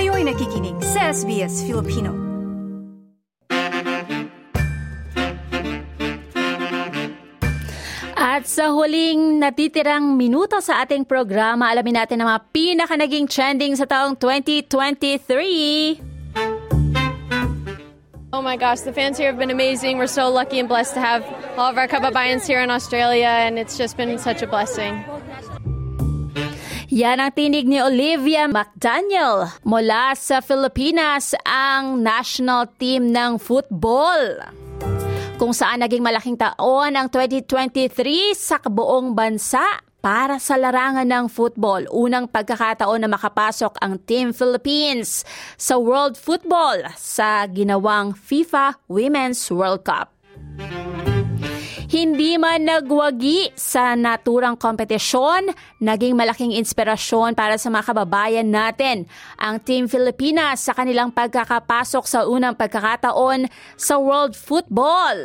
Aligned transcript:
Kayo'y 0.00 0.24
nakikinig 0.24 0.80
sa 0.80 1.12
SBS 1.12 1.60
Filipino. 1.68 2.16
At 8.16 8.48
sa 8.48 8.72
huling 8.72 9.36
natitirang 9.36 10.16
minuto 10.16 10.56
sa 10.64 10.80
ating 10.88 11.04
programa, 11.04 11.68
alamin 11.68 12.00
natin 12.00 12.24
ang 12.24 12.32
mga 12.32 12.48
pinaka 12.48 12.96
naging 12.96 13.28
trending 13.28 13.76
sa 13.76 13.84
taong 13.84 14.16
2023. 14.16 16.00
Oh 18.32 18.40
my 18.40 18.56
gosh, 18.56 18.80
the 18.88 18.96
fans 18.96 19.20
here 19.20 19.28
have 19.28 19.36
been 19.36 19.52
amazing. 19.52 20.00
We're 20.00 20.08
so 20.08 20.32
lucky 20.32 20.64
and 20.64 20.68
blessed 20.68 20.96
to 20.96 21.04
have 21.04 21.28
all 21.60 21.68
of 21.68 21.76
our 21.76 21.84
kababayans 21.84 22.48
here 22.48 22.64
in 22.64 22.72
Australia, 22.72 23.28
and 23.28 23.60
it's 23.60 23.76
just 23.76 24.00
been 24.00 24.16
such 24.16 24.40
a 24.40 24.48
blessing. 24.48 25.04
Yan 26.90 27.22
ang 27.22 27.30
tinig 27.30 27.70
ni 27.70 27.78
Olivia 27.78 28.50
McDaniel 28.50 29.46
mula 29.62 30.10
sa 30.18 30.42
Pilipinas, 30.42 31.38
ang 31.46 32.02
national 32.02 32.66
team 32.82 33.14
ng 33.14 33.38
football. 33.38 34.42
Kung 35.38 35.54
saan 35.54 35.86
naging 35.86 36.02
malaking 36.02 36.34
taon 36.34 36.98
ang 36.98 37.06
2023 37.06 38.34
sa 38.34 38.58
kabuong 38.58 39.14
bansa 39.14 39.62
para 40.02 40.42
sa 40.42 40.58
larangan 40.58 41.06
ng 41.06 41.30
football. 41.30 41.86
Unang 41.94 42.26
pagkakataon 42.26 43.06
na 43.06 43.10
makapasok 43.14 43.78
ang 43.78 44.02
Team 44.02 44.34
Philippines 44.34 45.22
sa 45.54 45.78
World 45.78 46.18
Football 46.18 46.90
sa 46.98 47.46
ginawang 47.46 48.18
FIFA 48.18 48.82
Women's 48.90 49.46
World 49.46 49.86
Cup. 49.86 50.10
Hindi 51.90 52.38
man 52.38 52.70
nagwagi 52.70 53.50
sa 53.58 53.98
naturang 53.98 54.54
kompetisyon, 54.54 55.50
naging 55.82 56.14
malaking 56.14 56.54
inspirasyon 56.54 57.34
para 57.34 57.58
sa 57.58 57.66
mga 57.66 57.90
kababayan 57.90 58.46
natin 58.46 59.10
ang 59.34 59.58
Team 59.58 59.90
Pilipinas 59.90 60.62
sa 60.62 60.70
kanilang 60.70 61.10
pagkakapasok 61.10 62.04
sa 62.06 62.30
unang 62.30 62.54
pagkakataon 62.54 63.50
sa 63.74 63.98
World 63.98 64.38
Football. 64.38 65.18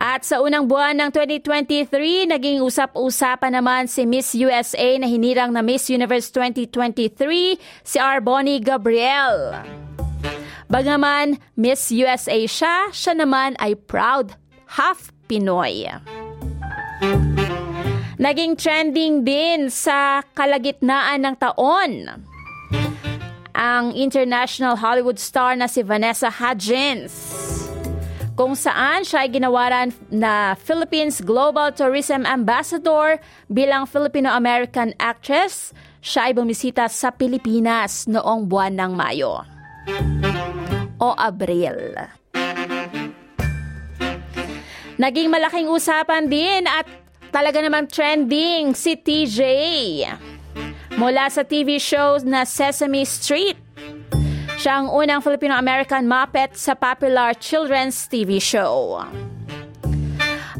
At 0.00 0.24
sa 0.24 0.40
unang 0.40 0.64
buwan 0.64 0.96
ng 0.96 1.10
2023, 1.12 2.32
naging 2.32 2.64
usap-usapan 2.64 3.60
naman 3.60 3.92
si 3.92 4.08
Miss 4.08 4.32
USA 4.32 4.96
na 4.96 5.04
hinirang 5.04 5.52
na 5.52 5.60
Miss 5.60 5.92
Universe 5.92 6.32
2023, 6.32 7.60
si 7.84 8.00
Arboni 8.00 8.56
Gabriel. 8.64 9.60
Bagaman 10.70 11.42
Miss 11.58 11.90
USA 11.90 12.46
siya, 12.46 12.94
siya 12.94 13.18
naman 13.18 13.58
ay 13.58 13.74
proud 13.74 14.38
half 14.78 15.10
Pinoy. 15.26 15.90
Naging 18.22 18.54
trending 18.54 19.26
din 19.26 19.66
sa 19.66 20.22
kalagitnaan 20.38 21.26
ng 21.26 21.34
taon 21.42 21.92
ang 23.50 23.84
international 23.98 24.78
Hollywood 24.78 25.18
star 25.18 25.58
na 25.58 25.66
si 25.66 25.82
Vanessa 25.82 26.30
Hudgens 26.30 27.10
kung 28.38 28.54
saan 28.54 29.02
siya 29.02 29.26
ay 29.26 29.30
ginawaran 29.34 29.90
na 30.06 30.54
Philippines 30.54 31.18
Global 31.18 31.74
Tourism 31.74 32.22
Ambassador 32.22 33.18
bilang 33.50 33.90
Filipino-American 33.90 34.94
actress. 35.02 35.74
Siya 35.98 36.30
ay 36.30 36.38
bumisita 36.38 36.86
sa 36.86 37.10
Pilipinas 37.10 38.06
noong 38.06 38.46
buwan 38.46 38.78
ng 38.78 38.92
Mayo 38.94 39.44
o 41.00 41.16
Abril. 41.16 41.96
Naging 45.00 45.32
malaking 45.32 45.72
usapan 45.72 46.28
din 46.28 46.68
at 46.68 46.84
talaga 47.32 47.64
naman 47.64 47.88
trending 47.88 48.76
si 48.76 49.00
TJ. 49.00 49.40
Mula 51.00 51.32
sa 51.32 51.40
TV 51.40 51.80
shows 51.80 52.20
na 52.20 52.44
Sesame 52.44 53.08
Street. 53.08 53.56
Siya 54.60 54.84
ang 54.84 54.92
unang 54.92 55.24
Filipino-American 55.24 56.04
Muppet 56.04 56.52
sa 56.52 56.76
popular 56.76 57.32
children's 57.32 58.04
TV 58.04 58.36
show. 58.36 59.00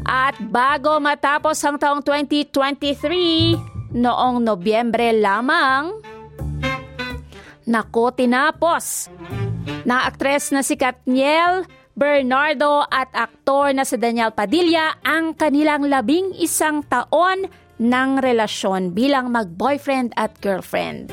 At 0.01 0.41
bago 0.41 0.97
matapos 0.97 1.61
ang 1.61 1.77
taong 1.77 2.01
2023, 2.01 3.93
noong 3.93 4.41
Nobyembre 4.41 5.13
lamang, 5.13 6.01
nako 7.69 8.09
tinapos 8.09 9.05
na 9.83 10.09
aktres 10.09 10.53
na 10.53 10.65
si 10.65 10.77
Katniel 10.77 11.65
Bernardo 11.91 12.87
at 12.87 13.11
aktor 13.11 13.75
na 13.75 13.83
si 13.83 13.99
Daniel 13.99 14.31
Padilla 14.31 14.95
ang 15.03 15.35
kanilang 15.35 15.83
labing 15.85 16.33
isang 16.39 16.87
taon 16.87 17.51
ng 17.81 18.21
relasyon 18.21 18.93
bilang 18.95 19.33
mag-boyfriend 19.33 20.13
at 20.15 20.39
girlfriend. 20.39 21.11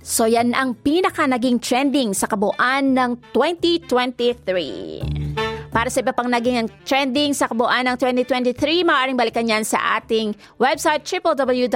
So 0.00 0.24
yan 0.26 0.58
ang 0.58 0.74
pinaka 0.74 1.30
naging 1.30 1.62
trending 1.62 2.18
sa 2.18 2.26
kabuuan 2.26 2.98
ng 2.98 3.30
2023. 3.30 5.29
Para 5.70 5.86
sa 5.86 6.02
iba 6.02 6.10
pang 6.10 6.26
naging 6.26 6.66
trending 6.82 7.30
sa 7.30 7.46
kabuuan 7.46 7.86
ng 7.86 7.94
2023, 7.94 8.82
maaaring 8.82 9.14
balikan 9.14 9.46
yan 9.46 9.62
sa 9.62 10.02
ating 10.02 10.34
website 10.58 11.06
www.sbs.com.au 11.06 11.70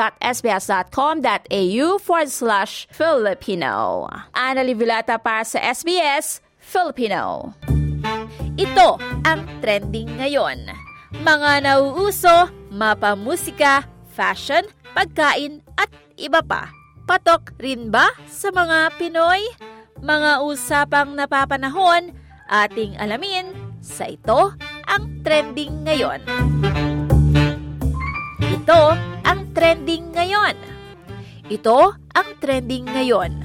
forward 2.02 2.30
slash 2.30 2.90
Filipino. 2.90 4.06
Ana 4.34 4.66
Livilata 4.66 5.14
para 5.22 5.46
sa 5.46 5.62
SBS 5.62 6.42
Filipino. 6.58 7.54
Ito 8.58 8.98
ang 9.22 9.46
trending 9.62 10.18
ngayon. 10.18 10.74
Mga 11.22 11.62
nauuso, 11.62 12.50
mapamusika, 12.74 13.86
fashion, 14.10 14.66
pagkain 14.90 15.62
at 15.78 15.94
iba 16.18 16.42
pa. 16.42 16.66
Patok 17.06 17.54
rin 17.62 17.94
ba 17.94 18.10
sa 18.26 18.50
mga 18.50 18.90
Pinoy? 18.98 19.54
Mga 20.02 20.42
usapang 20.42 21.14
napapanahon, 21.14 22.10
ating 22.50 22.98
alamin 22.98 23.73
sa 23.84 24.08
ito 24.08 24.56
ang 24.88 25.04
trending 25.20 25.84
ngayon. 25.84 26.24
Ito 28.40 28.80
ang 29.28 29.40
trending 29.52 30.08
ngayon. 30.16 30.56
Ito 31.52 31.92
ang 32.16 32.28
trending 32.40 32.88
ngayon. 32.88 33.44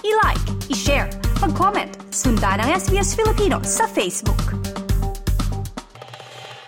I-like, 0.00 0.46
i-share, 0.72 1.12
mag-comment, 1.44 1.92
sundan 2.08 2.64
ang 2.64 2.72
SBS 2.72 3.12
Filipino 3.12 3.60
sa 3.60 3.84
Facebook. 3.84 4.65